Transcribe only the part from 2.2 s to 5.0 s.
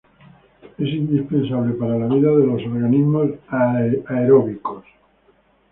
de los organismos aeróbicos.